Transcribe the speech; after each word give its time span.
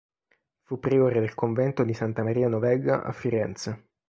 Fu 0.63 0.79
priore 0.79 1.19
del 1.19 1.35
convento 1.35 1.83
di 1.83 1.93
Santa 1.93 2.23
Maria 2.23 2.47
Novella 2.49 3.03
a 3.03 3.11
Firenze. 3.11 3.89